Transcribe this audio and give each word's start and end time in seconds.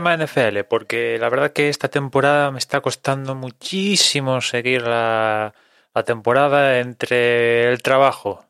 tema 0.00 0.16
NFL, 0.16 0.64
porque 0.68 1.18
la 1.18 1.28
verdad 1.28 1.52
que 1.52 1.68
esta 1.68 1.88
temporada 1.88 2.50
me 2.50 2.58
está 2.58 2.80
costando 2.80 3.34
muchísimo 3.34 4.40
seguir 4.40 4.82
la, 4.82 5.54
temporada 6.06 6.78
entre 6.80 7.70
el 7.70 7.82
trabajo 7.82 8.46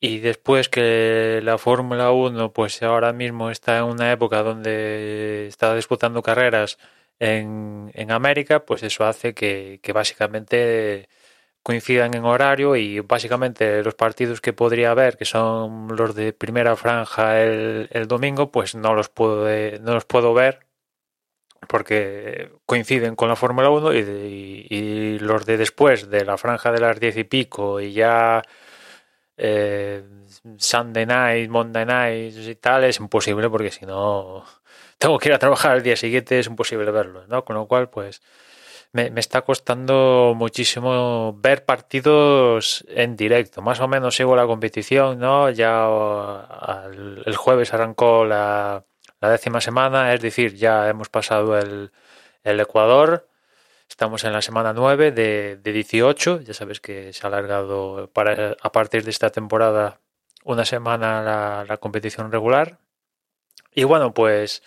y 0.00 0.20
después 0.20 0.70
que 0.70 1.40
la 1.42 1.58
Fórmula 1.58 2.12
1 2.12 2.52
pues 2.52 2.82
ahora 2.82 3.12
mismo 3.12 3.50
está 3.50 3.78
en 3.78 3.84
una 3.84 4.10
época 4.12 4.42
donde 4.42 5.46
está 5.48 5.74
disputando 5.74 6.22
carreras 6.22 6.78
en, 7.18 7.90
en 7.94 8.10
América, 8.10 8.64
pues 8.64 8.82
eso 8.82 9.04
hace 9.04 9.34
que 9.34 9.80
básicamente 9.92 11.08
coincidan 11.62 12.14
en 12.14 12.24
horario 12.24 12.76
y 12.76 13.00
básicamente 13.00 13.82
los 13.82 13.94
partidos 13.94 14.40
que 14.40 14.52
podría 14.52 14.92
haber, 14.92 15.16
que 15.16 15.24
son 15.24 15.88
los 15.96 16.14
de 16.14 16.32
primera 16.32 16.76
franja 16.76 17.40
el, 17.42 18.06
domingo, 18.08 18.50
pues 18.50 18.74
no 18.74 18.94
los 18.94 19.08
puedo 19.08 19.46
no 19.80 19.94
los 19.94 20.04
puedo 20.04 20.34
ver 20.34 20.68
porque 21.68 22.52
coinciden 22.66 23.16
con 23.16 23.28
la 23.28 23.36
Fórmula 23.36 23.70
1 23.70 23.92
y, 23.94 25.18
los 25.20 25.44
de 25.46 25.56
después 25.56 26.08
de 26.10 26.24
la 26.24 26.38
franja 26.38 26.72
de 26.72 26.80
las 26.80 27.00
diez 27.00 27.16
y 27.16 27.24
pico 27.24 27.80
y 27.80 27.92
ya 27.92 28.42
eh, 29.36 30.02
Sunday 30.58 31.06
night, 31.06 31.50
Monday 31.50 31.84
night 31.84 32.34
y 32.36 32.54
tal 32.56 32.84
es 32.84 32.98
imposible 32.98 33.50
porque 33.50 33.70
si 33.70 33.86
no 33.86 34.44
tengo 34.98 35.18
que 35.18 35.28
ir 35.28 35.34
a 35.34 35.38
trabajar 35.38 35.76
el 35.76 35.82
día 35.82 35.96
siguiente 35.96 36.38
es 36.38 36.46
imposible 36.46 36.90
verlo, 36.90 37.26
¿no? 37.28 37.44
Con 37.44 37.56
lo 37.56 37.66
cual 37.66 37.90
pues 37.90 38.22
me, 38.92 39.10
me, 39.10 39.20
está 39.20 39.42
costando 39.42 40.34
muchísimo 40.36 41.34
ver 41.38 41.64
partidos 41.64 42.84
en 42.88 43.16
directo. 43.16 43.62
Más 43.62 43.80
o 43.80 43.88
menos 43.88 44.16
sigo 44.16 44.36
la 44.36 44.46
competición, 44.46 45.18
¿no? 45.18 45.50
Ya 45.50 45.86
el 47.26 47.36
jueves 47.36 47.74
arrancó 47.74 48.24
la, 48.24 48.84
la, 49.20 49.30
décima 49.30 49.60
semana, 49.60 50.14
es 50.14 50.20
decir, 50.20 50.54
ya 50.54 50.88
hemos 50.88 51.08
pasado 51.08 51.58
el, 51.58 51.92
el 52.44 52.60
Ecuador. 52.60 53.28
Estamos 53.88 54.24
en 54.24 54.32
la 54.32 54.42
semana 54.42 54.72
9 54.72 55.12
de, 55.12 55.56
de 55.56 55.72
18. 55.72 56.42
Ya 56.42 56.54
sabes 56.54 56.80
que 56.80 57.12
se 57.12 57.26
ha 57.26 57.28
alargado 57.28 58.10
para, 58.12 58.56
a 58.60 58.72
partir 58.72 59.04
de 59.04 59.10
esta 59.10 59.30
temporada 59.30 60.00
una 60.44 60.64
semana 60.64 61.22
la, 61.22 61.64
la 61.68 61.76
competición 61.78 62.32
regular. 62.32 62.78
Y 63.74 63.84
bueno, 63.84 64.12
pues 64.14 64.62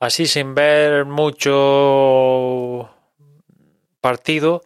así 0.00 0.26
sin 0.26 0.54
ver 0.54 1.04
mucho 1.04 1.52
partido, 4.02 4.62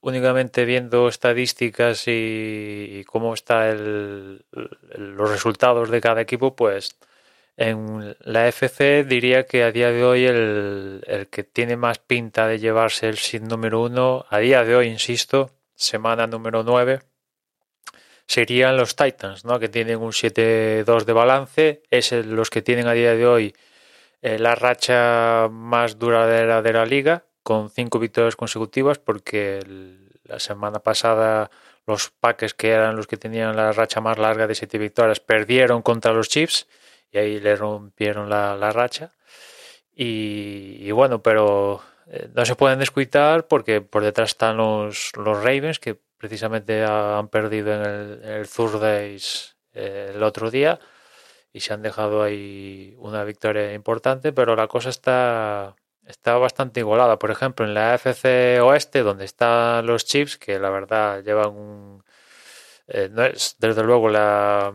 únicamente 0.00 0.64
viendo 0.64 1.08
estadísticas 1.08 2.06
y, 2.06 3.00
y 3.00 3.04
cómo 3.04 3.34
está 3.34 3.70
el, 3.70 4.44
el, 4.52 5.16
los 5.16 5.28
resultados 5.30 5.90
de 5.90 6.00
cada 6.00 6.20
equipo, 6.20 6.54
pues 6.54 6.96
en 7.56 8.16
la 8.20 8.46
FC 8.48 9.04
diría 9.04 9.46
que 9.46 9.64
a 9.64 9.72
día 9.72 9.90
de 9.90 10.04
hoy 10.04 10.26
el, 10.26 11.02
el 11.06 11.28
que 11.28 11.42
tiene 11.44 11.76
más 11.76 11.98
pinta 11.98 12.46
de 12.46 12.58
llevarse 12.58 13.08
el 13.08 13.16
sin 13.16 13.44
número 13.44 13.82
uno, 13.82 14.26
a 14.28 14.38
día 14.38 14.64
de 14.64 14.76
hoy, 14.76 14.88
insisto, 14.88 15.50
semana 15.74 16.26
número 16.26 16.62
9, 16.62 17.00
serían 18.26 18.76
los 18.76 18.96
Titans, 18.96 19.44
¿no? 19.44 19.58
que 19.58 19.68
tienen 19.68 19.98
un 19.98 20.12
7-2 20.12 21.04
de 21.04 21.12
balance, 21.12 21.82
es 21.90 22.12
los 22.12 22.50
que 22.50 22.62
tienen 22.62 22.86
a 22.88 22.92
día 22.92 23.14
de 23.14 23.26
hoy 23.26 23.54
eh, 24.22 24.38
la 24.38 24.54
racha 24.54 25.48
más 25.50 25.98
duradera 25.98 26.62
de 26.62 26.72
la 26.72 26.86
liga, 26.86 27.24
con 27.44 27.70
cinco 27.70 28.00
victorias 28.00 28.34
consecutivas 28.34 28.98
porque 28.98 29.60
la 30.24 30.40
semana 30.40 30.80
pasada 30.80 31.50
los 31.86 32.10
Packers 32.10 32.54
que 32.54 32.70
eran 32.70 32.96
los 32.96 33.06
que 33.06 33.18
tenían 33.18 33.54
la 33.54 33.72
racha 33.72 34.00
más 34.00 34.18
larga 34.18 34.46
de 34.46 34.54
siete 34.54 34.78
victorias 34.78 35.20
perdieron 35.20 35.82
contra 35.82 36.14
los 36.14 36.28
Chiefs 36.28 36.66
y 37.12 37.18
ahí 37.18 37.38
le 37.40 37.54
rompieron 37.54 38.28
la, 38.28 38.56
la 38.56 38.72
racha. 38.72 39.12
Y, 39.94 40.90
bueno 40.90 41.22
pero 41.22 41.82
eh, 42.08 42.28
no 42.34 42.44
se 42.44 42.56
pueden 42.56 42.80
descuidar 42.80 43.46
porque 43.46 43.80
por 43.80 44.02
detrás 44.02 44.30
están 44.30 44.56
los, 44.56 45.12
los 45.16 45.36
Ravens 45.44 45.78
que 45.78 46.00
precisamente 46.16 46.82
han 46.82 47.28
perdido 47.28 47.74
en 47.74 47.82
el, 47.82 48.20
en 48.24 48.30
el 48.32 49.20
eh, 49.74 50.12
el 50.14 50.22
otro 50.22 50.50
día 50.50 50.80
y 51.52 51.60
se 51.60 51.74
han 51.74 51.82
dejado 51.82 52.22
ahí 52.22 52.96
una 52.98 53.22
victoria 53.24 53.74
importante 53.74 54.32
pero 54.32 54.56
la 54.56 54.66
cosa 54.66 54.88
está 54.90 55.76
está 56.06 56.36
bastante 56.38 56.80
igualada. 56.80 57.18
Por 57.18 57.30
ejemplo, 57.30 57.64
en 57.66 57.74
la 57.74 57.94
FC 57.94 58.60
Oeste, 58.60 59.02
donde 59.02 59.24
están 59.24 59.86
los 59.86 60.04
Chiefs, 60.04 60.38
que 60.38 60.58
la 60.58 60.70
verdad 60.70 61.22
llevan. 61.22 62.02
Eh, 62.88 63.08
no 63.10 63.24
es 63.24 63.56
desde 63.58 63.82
luego 63.82 64.08
la, 64.08 64.74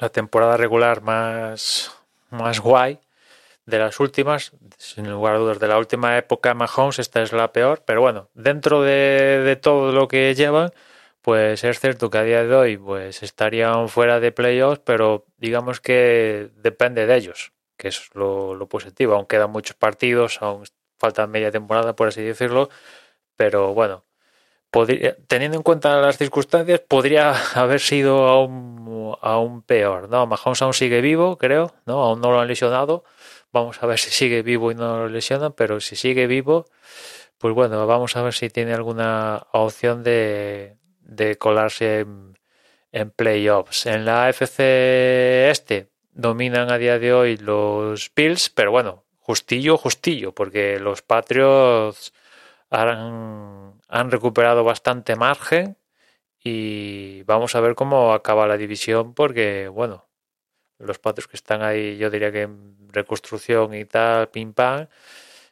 la 0.00 0.08
temporada 0.10 0.56
regular 0.56 1.02
más, 1.02 1.92
más 2.30 2.60
guay 2.60 2.98
de 3.66 3.78
las 3.78 4.00
últimas, 4.00 4.52
sin 4.78 5.10
lugar 5.10 5.36
a 5.36 5.38
dudas, 5.38 5.58
de 5.60 5.68
la 5.68 5.78
última 5.78 6.16
época 6.18 6.54
Mahomes, 6.54 6.98
esta 7.00 7.22
es 7.22 7.32
la 7.32 7.52
peor, 7.52 7.82
pero 7.84 8.00
bueno, 8.00 8.30
dentro 8.34 8.82
de, 8.82 9.42
de 9.44 9.56
todo 9.56 9.92
lo 9.92 10.08
que 10.08 10.34
llevan, 10.34 10.70
pues 11.22 11.64
es 11.64 11.80
cierto 11.80 12.10
que 12.10 12.18
a 12.18 12.22
día 12.22 12.44
de 12.44 12.54
hoy 12.54 12.76
pues 12.78 13.22
estarían 13.24 13.88
fuera 13.88 14.20
de 14.20 14.32
playoffs, 14.32 14.80
pero 14.84 15.26
digamos 15.38 15.80
que 15.80 16.50
depende 16.56 17.06
de 17.06 17.16
ellos 17.16 17.52
que 17.76 17.88
es 17.88 18.10
lo, 18.14 18.66
positivo. 18.68 19.14
Aún 19.14 19.26
quedan 19.26 19.50
muchos 19.50 19.76
partidos, 19.76 20.42
aún 20.42 20.64
falta 20.98 21.26
media 21.26 21.50
temporada, 21.50 21.94
por 21.94 22.08
así 22.08 22.22
decirlo, 22.22 22.70
pero 23.36 23.74
bueno, 23.74 24.04
podría, 24.70 25.16
teniendo 25.28 25.56
en 25.58 25.62
cuenta 25.62 26.00
las 26.00 26.18
circunstancias, 26.18 26.80
podría 26.80 27.34
haber 27.54 27.80
sido 27.80 28.28
aún, 28.28 29.16
aún 29.20 29.62
peor. 29.62 30.08
¿no? 30.08 30.26
Mahomes 30.26 30.62
aún 30.62 30.74
sigue 30.74 31.00
vivo, 31.00 31.38
creo, 31.38 31.74
¿no? 31.86 32.02
aún 32.02 32.20
no 32.20 32.32
lo 32.32 32.40
han 32.40 32.48
lesionado. 32.48 33.04
Vamos 33.52 33.82
a 33.82 33.86
ver 33.86 33.98
si 33.98 34.10
sigue 34.10 34.42
vivo 34.42 34.70
y 34.70 34.74
no 34.74 34.98
lo 34.98 35.08
lesionan, 35.08 35.52
pero 35.52 35.80
si 35.80 35.96
sigue 35.96 36.26
vivo, 36.26 36.66
pues 37.38 37.54
bueno, 37.54 37.86
vamos 37.86 38.16
a 38.16 38.22
ver 38.22 38.34
si 38.34 38.50
tiene 38.50 38.74
alguna 38.74 39.46
opción 39.52 40.02
de, 40.02 40.76
de 41.00 41.36
colarse 41.36 42.00
en, 42.00 42.38
en 42.92 43.10
playoffs. 43.10 43.86
En 43.86 44.04
la 44.04 44.26
AFC 44.26 44.60
este, 45.50 45.90
dominan 46.16 46.70
a 46.72 46.78
día 46.78 46.98
de 46.98 47.12
hoy 47.12 47.36
los 47.36 48.10
Bills, 48.14 48.50
pero 48.50 48.70
bueno, 48.70 49.04
justillo, 49.20 49.76
justillo, 49.76 50.32
porque 50.34 50.78
los 50.80 51.02
Patriots 51.02 52.12
han, 52.70 53.80
han 53.88 54.10
recuperado 54.10 54.64
bastante 54.64 55.16
margen 55.16 55.76
y 56.42 57.22
vamos 57.24 57.54
a 57.54 57.60
ver 57.60 57.74
cómo 57.74 58.12
acaba 58.14 58.46
la 58.46 58.56
división 58.56 59.14
porque, 59.14 59.68
bueno, 59.68 60.06
los 60.78 60.98
Patriots 60.98 61.28
que 61.28 61.36
están 61.36 61.62
ahí, 61.62 61.96
yo 61.98 62.10
diría 62.10 62.32
que 62.32 62.42
en 62.42 62.76
reconstrucción 62.90 63.74
y 63.74 63.84
tal, 63.84 64.28
pim 64.30 64.54
pam, 64.54 64.88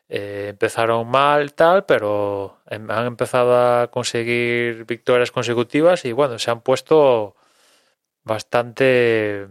eh, 0.08 0.48
empezaron 0.50 1.08
mal 1.08 1.54
tal, 1.54 1.86
pero 1.86 2.60
em, 2.70 2.90
han 2.90 3.06
empezado 3.06 3.56
a 3.82 3.90
conseguir 3.90 4.84
victorias 4.86 5.30
consecutivas 5.32 6.04
y 6.04 6.12
bueno, 6.12 6.38
se 6.38 6.50
han 6.50 6.60
puesto 6.62 7.36
bastante 8.24 9.48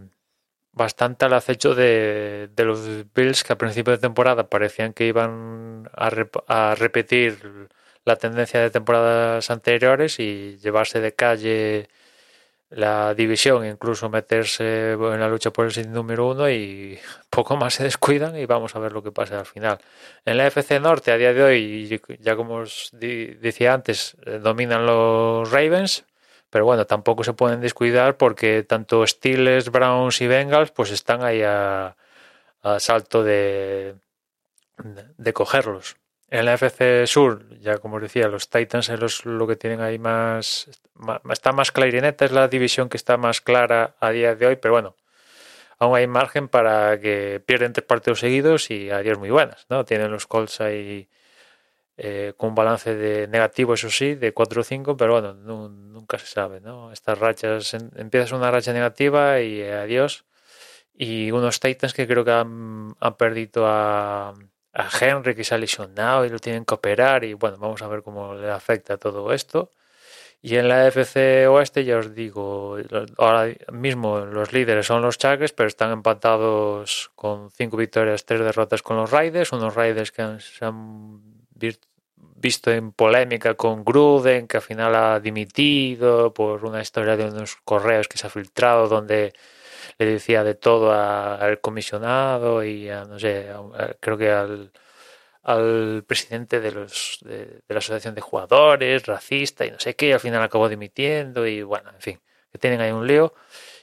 bastante 0.74 1.24
al 1.24 1.32
acecho 1.34 1.74
de, 1.74 2.48
de, 2.54 2.64
los 2.64 2.80
Bills 3.14 3.44
que 3.44 3.52
a 3.52 3.58
principio 3.58 3.92
de 3.92 3.98
temporada 3.98 4.48
parecían 4.48 4.92
que 4.92 5.06
iban 5.06 5.88
a, 5.94 6.10
rep 6.10 6.36
a, 6.48 6.74
repetir 6.74 7.68
la 8.04 8.16
tendencia 8.16 8.60
de 8.60 8.70
temporadas 8.70 9.50
anteriores 9.50 10.18
y 10.20 10.58
llevarse 10.58 11.00
de 11.00 11.14
calle 11.14 11.88
la 12.70 13.14
división, 13.14 13.64
incluso 13.66 14.10
meterse 14.10 14.92
en 14.92 15.20
la 15.20 15.28
lucha 15.28 15.52
por 15.52 15.66
el 15.66 15.72
sin 15.72 15.92
número 15.92 16.28
uno 16.28 16.50
y 16.50 16.98
poco 17.30 17.56
más 17.56 17.74
se 17.74 17.84
descuidan 17.84 18.36
y 18.36 18.46
vamos 18.46 18.74
a 18.74 18.80
ver 18.80 18.92
lo 18.92 19.02
que 19.02 19.12
pasa 19.12 19.38
al 19.38 19.46
final. 19.46 19.78
En 20.24 20.36
la 20.38 20.46
FC 20.48 20.80
Norte 20.80 21.12
a 21.12 21.16
día 21.16 21.32
de 21.32 21.42
hoy, 21.42 22.00
ya 22.20 22.34
como 22.36 22.56
os 22.56 22.90
decía 22.92 23.74
antes, 23.74 24.16
eh, 24.26 24.40
dominan 24.42 24.86
los 24.86 25.50
Ravens, 25.50 26.04
pero 26.54 26.66
bueno, 26.66 26.86
tampoco 26.86 27.24
se 27.24 27.32
pueden 27.32 27.60
descuidar 27.60 28.16
porque 28.16 28.62
tanto 28.62 29.04
Steelers, 29.04 29.72
Browns 29.72 30.20
y 30.20 30.28
Bengals 30.28 30.70
pues 30.70 30.92
están 30.92 31.24
ahí 31.24 31.42
a, 31.42 31.96
a 32.62 32.78
salto 32.78 33.24
de, 33.24 33.96
de, 34.78 35.32
cogerlos. 35.32 35.96
En 36.30 36.44
la 36.44 36.54
FC 36.54 37.08
Sur, 37.08 37.58
ya 37.58 37.78
como 37.78 37.96
os 37.96 38.02
decía, 38.02 38.28
los 38.28 38.50
Titans 38.50 38.88
es 38.88 39.26
lo 39.26 39.48
que 39.48 39.56
tienen 39.56 39.80
ahí 39.80 39.98
más, 39.98 40.70
más, 40.94 41.20
está 41.28 41.50
más 41.50 41.72
clarineta, 41.72 42.24
es 42.24 42.30
la 42.30 42.46
división 42.46 42.88
que 42.88 42.98
está 42.98 43.16
más 43.16 43.40
clara 43.40 43.96
a 43.98 44.10
día 44.10 44.36
de 44.36 44.46
hoy, 44.46 44.54
pero 44.54 44.74
bueno, 44.74 44.94
aún 45.80 45.96
hay 45.96 46.06
margen 46.06 46.46
para 46.46 47.00
que 47.00 47.42
pierden 47.44 47.72
tres 47.72 47.84
partidos 47.84 48.20
seguidos 48.20 48.70
y 48.70 48.90
adiós 48.90 49.18
muy 49.18 49.30
buenas, 49.30 49.66
¿no? 49.70 49.84
Tienen 49.84 50.12
los 50.12 50.28
Colts 50.28 50.60
ahí 50.60 51.08
eh, 51.96 52.34
con 52.36 52.50
un 52.50 52.54
balance 52.56 52.94
de 52.94 53.28
negativo, 53.28 53.74
eso 53.74 53.88
sí, 53.90 54.14
de 54.16 54.32
4 54.32 54.60
o 54.60 54.64
5, 54.64 54.96
pero 54.96 55.12
bueno, 55.12 55.34
no, 55.34 55.68
nunca 55.68 56.18
se 56.18 56.26
sabe, 56.26 56.60
¿no? 56.60 56.92
Estas 56.92 57.18
rachas, 57.18 57.74
en, 57.74 57.90
empiezas 57.96 58.32
una 58.32 58.50
racha 58.50 58.72
negativa 58.72 59.40
y 59.40 59.60
eh, 59.60 59.74
adiós. 59.74 60.24
Y 60.94 61.30
unos 61.32 61.60
Titans 61.60 61.94
que 61.94 62.06
creo 62.06 62.24
que 62.24 62.32
han, 62.32 62.94
han 63.00 63.16
perdido 63.16 63.66
a, 63.66 64.30
a, 64.72 64.88
Henry, 65.00 65.34
que 65.34 65.44
se 65.44 65.54
ha 65.54 65.58
lesionado 65.58 66.24
y 66.24 66.30
lo 66.30 66.38
tienen 66.38 66.64
que 66.64 66.74
operar, 66.74 67.24
y 67.24 67.34
bueno, 67.34 67.58
vamos 67.58 67.82
a 67.82 67.88
ver 67.88 68.02
cómo 68.02 68.34
le 68.34 68.50
afecta 68.50 68.96
todo 68.98 69.32
esto. 69.32 69.70
Y 70.42 70.56
en 70.56 70.68
la 70.68 70.86
FC 70.88 71.46
Oeste, 71.48 71.84
ya 71.84 71.98
os 71.98 72.14
digo, 72.14 72.76
ahora 73.18 73.54
mismo 73.72 74.20
los 74.20 74.52
líderes 74.52 74.86
son 74.86 75.00
los 75.02 75.16
Chargers, 75.16 75.52
pero 75.52 75.68
están 75.68 75.90
empatados 75.92 77.12
con 77.14 77.50
cinco 77.50 77.78
victorias, 77.78 78.26
tres 78.26 78.40
derrotas 78.40 78.82
con 78.82 78.96
los 78.98 79.10
Raiders, 79.10 79.52
unos 79.52 79.74
Raiders 79.74 80.12
que 80.12 80.38
se 80.40 80.64
han 80.64 81.43
visto 82.36 82.70
en 82.70 82.92
polémica 82.92 83.54
con 83.54 83.84
Gruden, 83.84 84.46
que 84.48 84.58
al 84.58 84.62
final 84.62 84.94
ha 84.94 85.20
dimitido 85.20 86.32
por 86.34 86.64
una 86.64 86.82
historia 86.82 87.16
de 87.16 87.26
unos 87.26 87.56
correos 87.64 88.08
que 88.08 88.18
se 88.18 88.26
ha 88.26 88.30
filtrado 88.30 88.88
donde 88.88 89.32
le 89.98 90.06
decía 90.06 90.44
de 90.44 90.54
todo 90.54 90.92
al 90.92 91.60
comisionado 91.60 92.64
y 92.64 92.88
a, 92.90 93.04
no 93.04 93.18
sé, 93.18 93.48
creo 94.00 94.18
que 94.18 94.30
al 94.30 94.72
al 95.44 96.04
presidente 96.06 96.60
de, 96.60 96.72
los, 96.72 97.18
de, 97.22 97.60
la 97.68 97.78
asociación 97.78 98.14
de 98.14 98.22
jugadores, 98.22 99.06
racista 99.06 99.66
y 99.66 99.70
no 99.70 99.78
sé 99.78 99.94
qué, 99.94 100.08
y 100.08 100.12
al 100.12 100.20
final 100.20 100.42
acabó 100.42 100.68
dimitiendo 100.68 101.46
y 101.46 101.62
bueno, 101.62 101.90
en 101.90 102.00
fin, 102.00 102.20
que 102.50 102.58
tienen 102.58 102.80
ahí 102.80 102.92
un 102.92 103.06
lío 103.06 103.34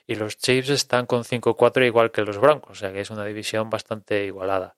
y 0.08 0.16
los 0.16 0.38
Chiefs 0.38 0.70
están 0.70 1.06
con 1.06 1.24
5-4 1.24 1.86
igual 1.86 2.12
que 2.12 2.24
los 2.24 2.40
Broncos, 2.40 2.72
o 2.72 2.80
sea 2.80 2.92
que 2.92 3.02
es 3.02 3.12
una 3.12 3.26
división 3.26 3.70
bastante 3.70 4.26
igualada. 4.26 4.76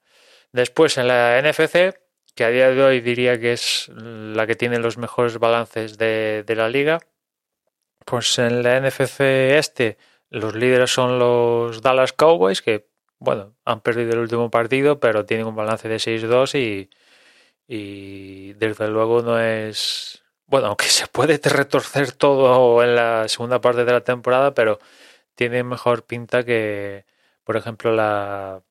Después 0.52 0.98
en 0.98 1.08
la 1.08 1.42
NFC, 1.42 1.96
que 2.36 2.44
a 2.44 2.50
día 2.50 2.70
de 2.72 2.84
hoy 2.84 3.02
diría 3.02 3.40
que 3.40 3.54
es 3.54 3.90
la 3.96 4.48
que 4.48 4.56
tiene 4.56 4.80
los 4.80 4.98
mejores 4.98 5.38
balances 5.40 5.98
de, 5.98 6.44
la 6.48 6.70
liga, 6.70 7.00
pues 8.06 8.38
en 8.40 8.64
la 8.64 8.80
NFC 8.80 9.22
este 9.58 9.98
los 10.30 10.56
líderes 10.56 10.92
son 10.92 11.20
los 11.20 11.82
Dallas 11.82 12.14
Cowboys, 12.14 12.62
que 12.62 12.88
bueno, 13.20 13.56
han 13.66 13.82
perdido 13.82 14.14
el 14.14 14.20
último 14.20 14.50
partido, 14.50 15.00
pero 15.00 15.26
tienen 15.26 15.48
un 15.48 15.56
balance 15.56 15.88
de 15.88 15.98
6-2 15.98 16.56
y, 16.60 16.90
y 17.68 18.54
desde 18.54 18.88
luego 18.90 19.22
no 19.22 19.40
es... 19.40 20.24
Bueno, 20.48 20.68
aunque 20.70 20.86
se 20.88 21.08
puede 21.08 21.38
retorcer 21.38 22.12
todo 22.14 22.84
en 22.84 22.96
la 22.96 23.28
segunda 23.30 23.62
parte 23.62 23.86
de 23.86 23.92
la 23.94 24.02
temporada, 24.02 24.54
pero 24.54 24.80
tiene 25.36 25.64
mejor 25.64 26.04
pinta 26.06 26.44
que, 26.44 27.06
por 27.44 27.58
ejemplo, 27.58 27.94
la, 27.94 28.62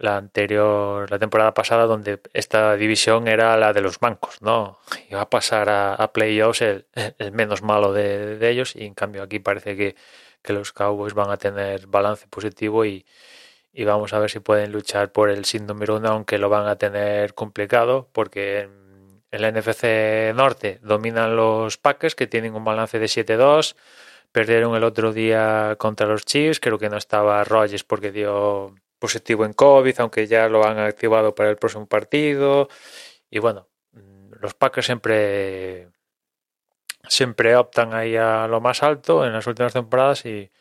la 0.00 0.16
anterior, 0.16 1.10
la 1.10 1.18
temporada 1.18 1.52
pasada, 1.54 1.84
donde 1.84 2.20
esta 2.32 2.74
división 2.76 3.28
era 3.28 3.56
la 3.58 3.72
de 3.74 3.82
los 3.82 4.00
bancos, 4.00 4.40
¿no? 4.40 4.80
Iba 5.10 5.20
a 5.20 5.30
pasar 5.30 5.68
a, 5.68 6.12
playoffs 6.12 6.62
el, 6.62 6.86
menos 7.32 7.62
malo 7.62 7.92
de, 7.92 8.38
ellos, 8.50 8.74
y 8.76 8.86
en 8.86 8.94
cambio 8.94 9.22
aquí 9.22 9.40
parece 9.40 9.76
que, 9.76 9.96
que 10.42 10.54
los 10.54 10.72
Cowboys 10.72 11.12
van 11.14 11.30
a 11.30 11.36
tener 11.36 11.86
balance 11.86 12.26
positivo 12.28 12.86
y, 12.86 13.04
y 13.72 13.84
vamos 13.84 14.14
a 14.14 14.18
ver 14.18 14.30
si 14.30 14.40
pueden 14.40 14.72
luchar 14.72 15.12
por 15.12 15.28
el 15.28 15.44
sin 15.44 15.66
número 15.66 15.96
uno, 15.96 16.08
aunque 16.08 16.38
lo 16.38 16.48
van 16.48 16.66
a 16.66 16.76
tener 16.76 17.34
complicado, 17.34 18.08
porque 18.12 18.60
en 18.60 19.44
el 19.44 19.54
NFC 19.54 20.34
Norte 20.34 20.80
dominan 20.82 21.36
los 21.36 21.76
Packers, 21.76 22.14
que 22.14 22.26
tienen 22.26 22.54
un 22.54 22.64
balance 22.64 22.98
de 22.98 23.06
7-2. 23.06 23.76
Perdieron 24.32 24.74
el 24.76 24.84
otro 24.84 25.12
día 25.12 25.76
contra 25.78 26.06
los 26.06 26.24
Chiefs, 26.24 26.60
creo 26.60 26.78
que 26.78 26.88
no 26.88 26.96
estaba 26.96 27.44
Rogers 27.44 27.84
porque 27.84 28.12
dio 28.12 28.74
positivo 29.00 29.44
en 29.44 29.52
COVID, 29.54 29.98
aunque 29.98 30.28
ya 30.28 30.48
lo 30.48 30.64
han 30.64 30.78
activado 30.78 31.34
para 31.34 31.50
el 31.50 31.56
próximo 31.56 31.86
partido. 31.86 32.68
Y 33.30 33.40
bueno, 33.40 33.68
los 34.40 34.54
Packers 34.54 34.86
siempre 34.86 35.88
siempre 37.08 37.56
optan 37.56 37.94
ahí 37.94 38.14
a 38.16 38.46
lo 38.46 38.60
más 38.60 38.82
alto 38.82 39.26
en 39.26 39.32
las 39.32 39.46
últimas 39.46 39.72
temporadas 39.72 40.26
y, 40.26 40.52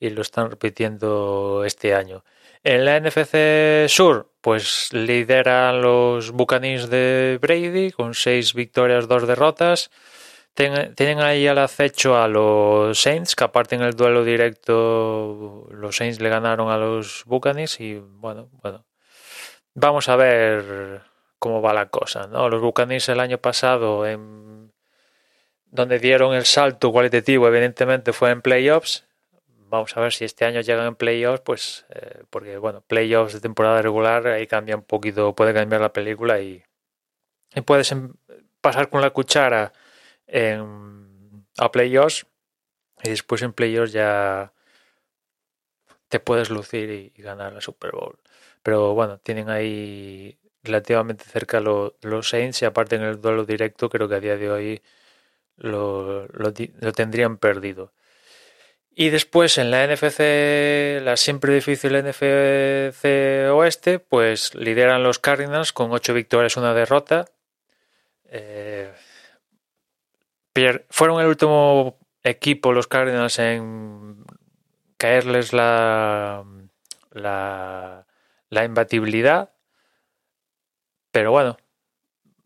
y 0.00 0.10
lo 0.10 0.22
están 0.22 0.50
repitiendo 0.50 1.62
este 1.64 1.94
año. 1.94 2.24
En 2.64 2.84
la 2.84 2.98
NFC 2.98 3.88
Sur, 3.88 4.32
pues 4.40 4.92
lideran 4.92 5.82
los 5.82 6.30
Buccaneers 6.30 6.88
de 6.90 7.38
Brady 7.40 7.90
con 7.90 8.14
seis 8.14 8.54
victorias, 8.54 9.08
dos 9.08 9.26
derrotas. 9.26 9.90
Tienen 10.54 11.20
ahí 11.20 11.46
al 11.46 11.58
acecho 11.58 12.16
a 12.16 12.28
los 12.28 13.00
Saints, 13.00 13.34
que 13.34 13.44
aparte 13.44 13.74
en 13.74 13.82
el 13.82 13.94
duelo 13.94 14.24
directo 14.24 15.66
los 15.70 15.96
Saints 15.96 16.20
le 16.20 16.28
ganaron 16.28 16.70
a 16.70 16.76
los 16.76 17.24
Buccaneers 17.26 17.80
y 17.80 17.96
bueno, 17.98 18.48
bueno. 18.62 18.84
Vamos 19.74 20.08
a 20.08 20.16
ver 20.16 21.02
cómo 21.38 21.62
va 21.62 21.72
la 21.72 21.88
cosa, 21.88 22.26
¿no? 22.26 22.48
Los 22.48 22.60
Buccaneers 22.60 23.08
el 23.08 23.20
año 23.20 23.38
pasado 23.38 24.06
en 24.06 24.72
donde 25.66 25.98
dieron 25.98 26.34
el 26.34 26.44
salto 26.44 26.92
cualitativo 26.92 27.48
evidentemente 27.48 28.12
fue 28.12 28.30
en 28.30 28.42
playoffs 28.42 29.06
vamos 29.72 29.96
a 29.96 30.00
ver 30.00 30.12
si 30.12 30.26
este 30.26 30.44
año 30.44 30.60
llegan 30.60 30.86
en 30.86 30.94
playoffs, 30.96 31.40
pues, 31.40 31.86
eh, 31.88 32.24
porque 32.28 32.58
bueno, 32.58 32.82
playoffs 32.82 33.32
de 33.32 33.40
temporada 33.40 33.80
regular, 33.80 34.26
ahí 34.26 34.46
cambia 34.46 34.76
un 34.76 34.82
poquito, 34.82 35.34
puede 35.34 35.54
cambiar 35.54 35.80
la 35.80 35.94
película 35.94 36.40
y, 36.40 36.62
puedes 37.64 37.90
em, 37.92 38.12
pasar 38.60 38.90
con 38.90 39.00
la 39.00 39.10
cuchara 39.10 39.72
en, 40.32 41.46
a 41.58 41.70
playoffs 41.70 42.26
y 43.02 43.10
después 43.10 43.42
en 43.42 43.52
playoffs 43.52 43.92
ya 43.92 44.52
te 46.08 46.20
puedes 46.20 46.50
lucir 46.50 46.90
y, 46.90 47.22
ganar 47.22 47.52
la 47.52 47.60
Super 47.60 47.92
Bowl. 47.92 48.18
Pero 48.62 48.94
bueno, 48.94 49.18
tienen 49.18 49.50
ahí 49.50 50.38
relativamente 50.62 51.24
cerca 51.24 51.60
los 51.60 52.28
Saints 52.28 52.62
y 52.62 52.64
aparte 52.64 52.96
en 52.96 53.02
el 53.02 53.20
duelo 53.20 53.44
directo 53.44 53.88
creo 53.90 54.08
que 54.08 54.16
a 54.16 54.20
día 54.20 54.36
de 54.36 54.50
hoy 54.50 54.82
lo, 55.56 56.26
lo 56.28 56.92
tendrían 56.92 57.38
perdido. 57.38 57.92
Y 58.94 59.08
después 59.08 59.56
en 59.56 59.70
la 59.70 59.86
NFC, 59.86 61.02
la 61.02 61.16
siempre 61.16 61.54
difícil 61.54 61.96
NFC 61.96 63.50
Oeste, 63.50 63.98
pues 63.98 64.54
lideran 64.54 65.02
los 65.02 65.18
Cardinals 65.18 65.72
con 65.72 65.92
ocho 65.92 66.12
victorias, 66.12 66.58
una 66.58 66.74
derrota. 66.74 67.24
Eh, 68.26 68.92
fueron 70.90 71.20
el 71.20 71.26
último 71.26 71.98
equipo 72.22 72.72
los 72.72 72.86
Cardinals 72.86 73.38
en 73.38 74.24
caerles 74.96 75.52
la, 75.52 76.44
la, 77.10 78.04
imbatibilidad. 78.64 79.52
Pero 81.10 81.30
bueno, 81.30 81.58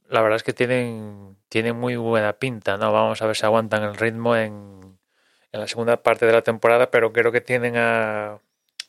la 0.08 0.23
verdad 0.23 0.37
es 0.37 0.43
que 0.43 0.53
tienen, 0.53 1.37
tienen 1.49 1.76
muy 1.76 1.97
buena 1.97 2.35
pinta, 2.35 2.76
¿no? 2.76 2.93
Vamos 2.93 3.23
a 3.23 3.26
ver 3.26 3.37
si 3.37 3.44
aguantan 3.44 3.82
el 3.85 3.94
ritmo 3.97 4.37
en 4.37 4.76
en 5.56 5.61
la 5.61 5.69
segunda 5.69 6.02
parte 6.02 6.26
de 6.26 6.32
la 6.32 6.43
temporada, 6.43 6.91
pero 6.91 7.12
creo 7.12 7.32
que 7.32 7.41
tienen 7.41 7.76
a... 7.76 8.38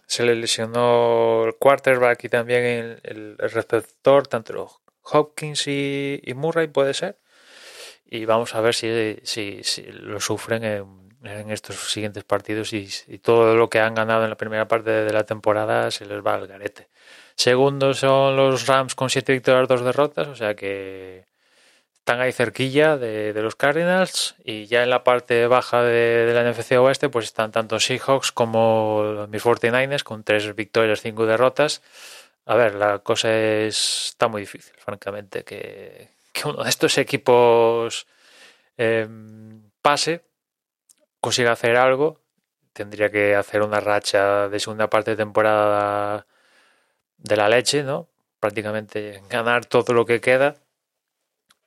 Se 0.05 0.23
le 0.23 0.35
lesionó 0.35 1.45
el 1.45 1.55
quarterback 1.55 2.23
y 2.23 2.29
también 2.29 2.99
el, 3.03 3.37
receptor, 3.37 4.27
tanto 4.27 4.69
Hopkins 5.03 5.67
y, 5.67 6.21
Murray 6.35 6.67
puede 6.67 6.93
ser. 6.93 7.17
Y 8.09 8.25
vamos 8.25 8.55
a 8.55 8.61
ver 8.61 8.73
si, 8.73 9.17
si, 9.23 9.61
lo 9.91 10.19
sufren 10.19 10.63
en, 10.63 11.51
estos 11.51 11.91
siguientes 11.91 12.23
partidos 12.23 12.71
y, 12.73 12.87
todo 13.21 13.55
lo 13.55 13.69
que 13.69 13.79
han 13.79 13.95
ganado 13.95 14.23
en 14.23 14.29
la 14.29 14.37
primera 14.37 14.67
parte 14.67 14.91
de 14.91 15.13
la 15.13 15.25
temporada 15.25 15.91
se 15.91 16.05
les 16.05 16.25
va 16.25 16.35
al 16.35 16.47
garete. 16.47 16.87
Segundo 17.35 17.93
son 17.93 18.35
los 18.37 18.65
Rams 18.65 18.95
con 18.95 19.09
siete 19.09 19.33
victorias, 19.33 19.67
dos 19.67 19.83
derrotas, 19.83 20.27
o 20.27 20.35
sea 20.35 20.55
que 20.55 21.25
están 22.07 22.21
ahí 22.21 22.31
cerquilla 22.31 22.97
de, 22.97 23.33
los 23.33 23.57
Cardinals 23.57 24.35
y 24.45 24.65
ya 24.67 24.83
en 24.83 24.89
la 24.89 25.03
parte 25.03 25.45
baja 25.47 25.83
de, 25.83 26.31
la 26.33 26.49
NFC 26.49 26.71
Oeste 26.79 27.09
pues 27.09 27.25
están 27.25 27.51
tanto 27.51 27.81
Seahawks 27.81 28.31
como 28.31 29.27
mis 29.27 29.43
49ers 29.43 30.03
con 30.03 30.23
tres 30.23 30.55
victorias, 30.55 31.01
cinco 31.01 31.25
derrotas. 31.25 31.81
A 32.45 32.55
ver, 32.55 32.75
la 32.75 32.99
cosa 32.99 33.37
es, 33.37 34.05
está 34.11 34.29
muy 34.29 34.41
difícil, 34.43 34.73
francamente, 34.77 35.43
que, 35.43 36.16
uno 36.45 36.63
de 36.63 36.69
estos 36.69 36.97
equipos 36.97 38.07
em, 38.77 39.69
pase, 39.81 40.23
consiga 41.21 41.51
hacer 41.53 41.75
algo. 41.77 42.21
Tendría 42.73 43.09
que 43.09 43.35
hacer 43.35 43.61
una 43.63 43.79
racha 43.79 44.49
de 44.49 44.59
segunda 44.59 44.89
parte 44.89 45.11
de 45.11 45.17
temporada 45.17 46.27
de 47.17 47.35
la 47.37 47.49
leche, 47.49 47.83
¿no? 47.83 48.07
Prácticamente 48.39 49.21
ganar 49.29 49.65
todo 49.65 49.93
lo 49.93 50.05
que 50.05 50.21
queda 50.21 50.57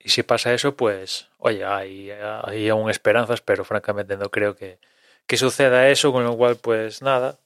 y 0.03 0.09
si 0.09 0.23
pasa 0.23 0.55
eso, 0.55 0.77
pues, 0.77 1.29
oye, 1.39 1.65
hay, 1.65 2.11
hay 2.11 2.69
aún 2.71 2.91
esperanzas, 2.91 3.43
pero 3.43 3.65
francamente 3.65 4.17
no 4.17 4.31
creo 4.31 4.57
que, 4.57 4.79
que 5.27 5.37
suceda 5.37 5.89
eso, 5.91 6.11
con 6.11 6.25
lo 6.25 6.37
cual, 6.37 6.57
pues 6.57 7.03
nada, 7.03 7.39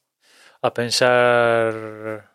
a 0.63 0.73
pensar 0.73 2.31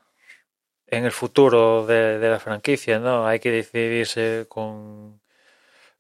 en 0.92 1.06
el 1.06 1.12
futuro 1.12 1.86
de, 1.86 2.20
la 2.20 2.40
franquicia, 2.40 3.00
¿no? 3.00 3.28
Hay 3.28 3.40
que 3.40 3.52
decidirse 3.52 4.46
con, 4.50 5.22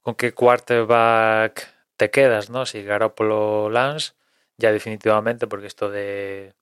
con 0.01 0.15
qué 0.15 0.33
quarterback 0.33 1.67
te 1.97 2.09
quedas, 2.11 2.49
¿no? 2.49 2.65
Si 2.65 2.83
Garoppolo 2.83 3.69
Lance, 3.69 4.13
ya 4.57 4.71
definitivamente, 4.71 5.47
porque 5.47 5.67
esto 5.67 5.89
de, 5.89 6.53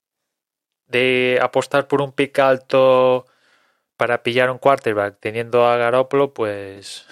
de 0.86 1.38
apostar 1.42 1.88
por 1.88 2.02
un 2.02 2.12
pick 2.12 2.38
alto 2.40 3.26
para 3.96 4.22
pillar 4.22 4.50
un 4.50 4.58
quarterback 4.58 5.18
teniendo 5.20 5.66
a 5.66 5.76
Garoppolo, 5.76 6.34
pues 6.34 7.06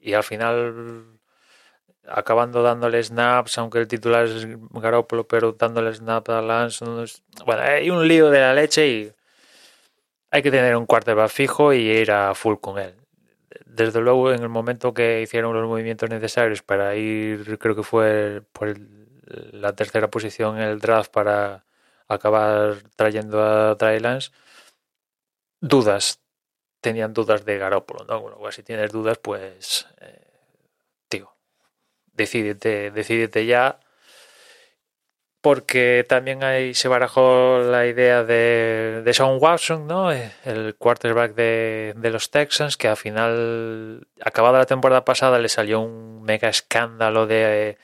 y 0.00 0.14
al 0.14 0.24
final 0.24 1.18
acabando 2.06 2.62
dándole 2.62 3.02
snaps, 3.02 3.58
aunque 3.58 3.78
el 3.80 3.88
titular 3.88 4.26
es 4.26 4.46
Garoppolo, 4.70 5.26
pero 5.28 5.52
dándole 5.52 5.94
snaps 5.94 6.30
a 6.30 6.42
Lance. 6.42 6.84
Bueno, 7.44 7.62
hay 7.62 7.90
un 7.90 8.06
lío 8.08 8.30
de 8.30 8.40
la 8.40 8.54
leche 8.54 8.88
y 8.88 9.12
hay 10.30 10.42
que 10.42 10.50
tener 10.50 10.76
un 10.76 10.86
quarterback 10.86 11.30
fijo 11.30 11.72
y 11.72 11.88
ir 11.88 12.10
a 12.10 12.34
full 12.34 12.56
con 12.60 12.78
él. 12.78 12.94
desde 13.66 14.00
luego 14.00 14.32
en 14.32 14.42
el 14.42 14.48
momento 14.48 14.94
que 14.94 15.22
hicieron 15.22 15.54
los 15.54 15.66
movimientos 15.68 16.10
necesarios 16.10 16.62
para 16.62 16.94
ir, 16.96 17.58
creo 17.58 17.76
que 17.76 17.82
fue 17.82 18.42
por 18.52 18.76
la 19.52 19.74
tercera 19.74 20.10
posición 20.10 20.56
en 20.58 20.64
el 20.64 20.80
draft 20.80 21.10
para 21.12 21.64
acabar 22.08 22.76
trayendo 22.96 23.42
a 23.42 23.76
Trylance, 23.76 24.30
dudas, 25.60 26.20
tenían 26.80 27.12
dudas 27.14 27.44
de 27.44 27.58
Garópolo, 27.58 28.04
¿no? 28.06 28.20
Bueno, 28.20 28.38
pues 28.38 28.56
si 28.56 28.62
tienes 28.62 28.92
dudas, 28.92 29.18
pues, 29.18 29.86
eh, 30.00 30.26
tío, 31.08 31.32
decídete 32.14 33.46
ya 33.46 33.80
porque 35.48 36.04
también 36.06 36.44
ahí 36.44 36.74
se 36.74 36.88
barajó 36.88 37.60
la 37.60 37.86
idea 37.86 38.22
de, 38.22 39.00
de 39.02 39.14
Sean 39.14 39.38
Watson, 39.40 39.86
¿no? 39.86 40.12
el 40.12 40.74
quarterback 40.76 41.34
de, 41.34 42.10
los 42.12 42.30
Texans, 42.30 42.76
que 42.76 42.86
al 42.86 42.98
final, 42.98 44.06
acabada 44.20 44.58
la 44.58 44.66
temporada 44.66 45.06
pasada, 45.06 45.38
le 45.38 45.48
salió 45.48 45.80
un 45.80 46.22
mega 46.22 46.50
escándalo 46.50 47.26
de, 47.26 47.78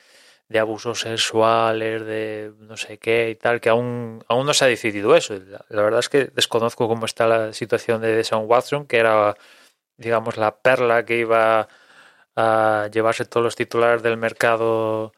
de 0.47 0.59
abusos 0.59 0.99
sexuales, 0.99 2.05
de 2.05 2.53
no 2.59 2.77
sé 2.77 2.99
qué 2.99 3.31
y 3.31 3.35
tal, 3.35 3.59
que 3.59 3.69
aún, 3.69 4.23
aún 4.27 4.45
no 4.45 4.53
se 4.53 4.65
ha 4.65 4.67
decidido 4.67 5.15
eso. 5.15 5.33
La, 5.69 5.81
verdad 5.81 6.01
es 6.01 6.09
que 6.09 6.25
desconozco 6.25 6.87
cómo 6.87 7.07
está 7.07 7.25
la 7.25 7.51
situación 7.51 7.99
de 7.99 8.23
Sean 8.23 8.43
Watson, 8.45 8.85
que 8.85 8.97
era, 8.97 9.35
digamos, 9.97 10.37
la 10.37 10.55
perla 10.55 11.03
que 11.03 11.17
iba 11.17 11.67
a 12.35 12.89
llevarse 12.93 13.25
todos 13.25 13.43
los 13.43 13.55
titulares 13.55 14.03
del 14.03 14.17
mercado 14.17 15.13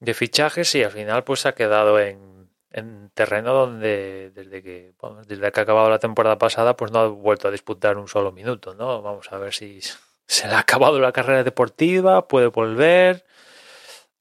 de 0.00 0.14
fichajes 0.14 0.74
y 0.74 0.82
al 0.82 0.90
final 0.90 1.24
pues 1.24 1.46
ha 1.46 1.52
quedado 1.52 2.00
en, 2.00 2.50
en 2.72 3.10
terreno 3.10 3.52
donde 3.52 4.30
desde 4.34 4.62
que 4.62 4.94
desde 5.26 5.52
que 5.52 5.60
ha 5.60 5.62
acabado 5.62 5.90
la 5.90 5.98
temporada 5.98 6.38
pasada 6.38 6.76
pues 6.76 6.90
no 6.90 7.00
ha 7.00 7.08
vuelto 7.08 7.48
a 7.48 7.50
disputar 7.50 7.96
un 7.98 8.08
solo 8.08 8.32
minuto, 8.32 8.74
¿no? 8.74 9.02
Vamos 9.02 9.30
a 9.32 9.38
ver 9.38 9.52
si 9.52 9.80
se 10.26 10.48
le 10.48 10.54
ha 10.54 10.60
acabado 10.60 10.98
la 10.98 11.12
carrera 11.12 11.44
deportiva, 11.44 12.26
puede 12.28 12.46
volver. 12.48 13.24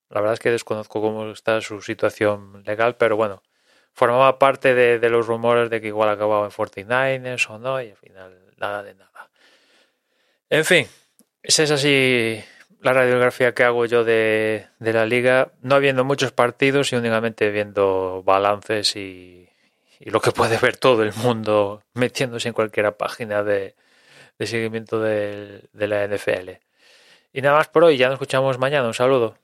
La 0.09 0.21
verdad 0.21 0.33
es 0.33 0.39
que 0.39 0.49
desconozco 0.49 1.01
cómo 1.01 1.31
está 1.31 1.61
su 1.61 1.81
situación 1.81 2.63
legal, 2.65 2.95
pero 2.97 3.15
bueno, 3.15 3.43
formaba 3.93 4.39
parte 4.39 4.73
de, 4.73 5.09
los 5.09 5.27
rumores 5.27 5.69
de 5.69 5.81
que 5.81 5.87
igual 5.87 6.09
acababa 6.09 6.45
en 6.45 6.51
49ers 6.51 7.49
o 7.49 7.59
no, 7.59 7.79
y 7.79 7.91
al 7.91 7.97
final 7.97 8.39
nada 8.57 8.81
de 8.81 8.95
nada. 8.95 9.29
En 10.49 10.65
fin, 10.65 10.87
ese 11.43 11.63
es 11.63 11.71
así 11.71 12.43
la 12.81 12.93
radiografía 12.93 13.53
que 13.53 13.63
hago 13.63 13.85
yo 13.85 14.03
de, 14.03 14.67
de, 14.79 14.93
la 14.93 15.05
liga, 15.05 15.51
no 15.61 15.75
habiendo 15.75 16.05
muchos 16.05 16.31
partidos 16.31 16.91
y 16.93 16.95
únicamente 16.95 17.49
viendo 17.49 18.23
balances 18.23 18.95
y, 18.95 19.49
y, 19.99 20.09
lo 20.09 20.21
que 20.21 20.31
puede 20.31 20.57
ver 20.57 20.77
todo 20.77 21.03
el 21.03 21.13
mundo 21.13 21.83
metiéndose 21.93 22.47
en 22.47 22.53
cualquier 22.53 22.95
página 22.95 23.43
de, 23.43 23.75
de 24.37 24.47
seguimiento 24.47 25.01
de, 25.01 25.67
de 25.73 25.87
la 25.87 26.07
NFL. 26.07 26.51
Y 27.33 27.41
nada 27.41 27.57
más 27.57 27.67
por 27.67 27.83
hoy, 27.83 27.97
ya 27.97 28.07
nos 28.07 28.15
escuchamos 28.15 28.57
mañana, 28.57 28.87
un 28.87 28.93
saludo. 28.93 29.37